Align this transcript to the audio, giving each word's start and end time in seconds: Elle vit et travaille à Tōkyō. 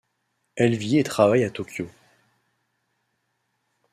Elle 0.55 0.75
vit 0.77 0.97
et 0.97 1.03
travaille 1.03 1.43
à 1.43 1.49
Tōkyō. 1.49 1.87